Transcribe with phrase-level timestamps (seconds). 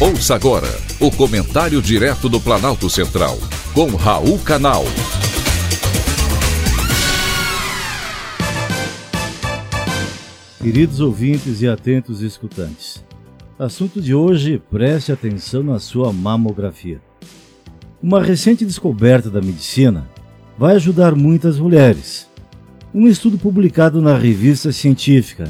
[0.00, 0.66] Ouça agora
[0.98, 3.38] o comentário direto do Planalto Central,
[3.72, 4.82] com Raul Canal.
[10.60, 13.04] Queridos ouvintes e atentos escutantes,
[13.56, 17.00] assunto de hoje, preste atenção na sua mamografia.
[18.02, 20.08] Uma recente descoberta da medicina
[20.58, 22.28] vai ajudar muitas mulheres.
[22.92, 25.44] Um estudo publicado na revista científica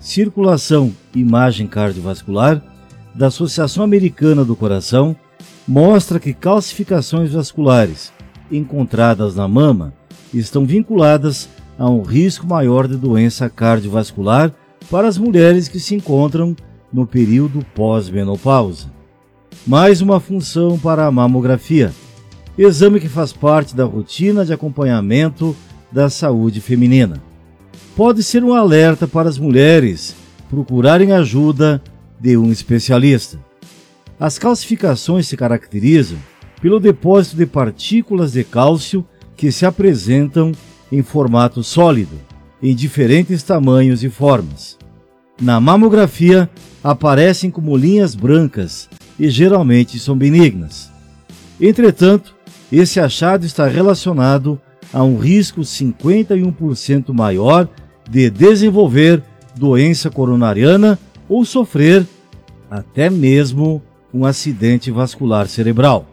[0.00, 2.69] Circulação Imagem Cardiovascular
[3.14, 5.16] da Associação Americana do Coração
[5.66, 8.12] mostra que calcificações vasculares
[8.50, 9.92] encontradas na mama
[10.32, 14.52] estão vinculadas a um risco maior de doença cardiovascular
[14.90, 16.54] para as mulheres que se encontram
[16.92, 18.88] no período pós-menopausa.
[19.66, 21.92] Mais uma função para a mamografia,
[22.58, 25.54] exame que faz parte da rotina de acompanhamento
[25.90, 27.22] da saúde feminina.
[27.96, 30.14] Pode ser um alerta para as mulheres
[30.48, 31.82] procurarem ajuda
[32.20, 33.38] de um especialista.
[34.18, 36.18] As calcificações se caracterizam
[36.60, 39.04] pelo depósito de partículas de cálcio
[39.36, 40.52] que se apresentam
[40.92, 42.20] em formato sólido,
[42.62, 44.76] em diferentes tamanhos e formas.
[45.40, 46.50] Na mamografia,
[46.84, 50.90] aparecem como linhas brancas e geralmente são benignas.
[51.58, 52.34] Entretanto,
[52.70, 54.60] esse achado está relacionado
[54.92, 57.68] a um risco 51% maior
[58.08, 59.22] de desenvolver
[59.56, 60.98] doença coronariana
[61.30, 62.04] ou sofrer
[62.68, 63.80] até mesmo
[64.12, 66.04] um acidente vascular cerebral.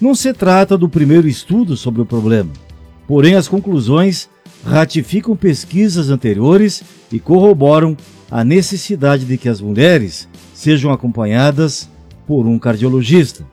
[0.00, 2.52] Não se trata do primeiro estudo sobre o problema,
[3.08, 4.28] porém as conclusões
[4.64, 7.96] ratificam pesquisas anteriores e corroboram
[8.30, 11.88] a necessidade de que as mulheres sejam acompanhadas
[12.26, 13.44] por um cardiologista.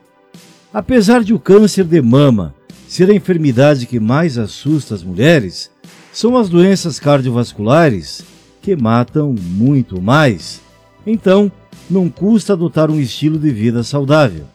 [0.72, 2.54] Apesar de o câncer de mama
[2.88, 5.72] ser a enfermidade que mais assusta as mulheres,
[6.12, 8.24] são as doenças cardiovasculares
[8.62, 10.62] que matam muito mais.
[11.06, 11.52] Então,
[11.90, 14.46] não custa adotar um estilo de vida saudável.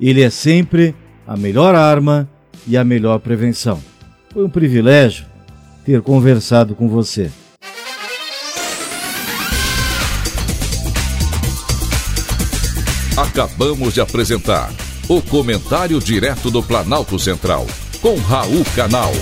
[0.00, 0.94] Ele é sempre
[1.26, 2.28] a melhor arma
[2.66, 3.82] e a melhor prevenção.
[4.32, 5.24] Foi um privilégio
[5.84, 7.30] ter conversado com você.
[13.16, 14.70] Acabamos de apresentar
[15.08, 17.66] o Comentário Direto do Planalto Central,
[18.02, 19.12] com Raul Canal.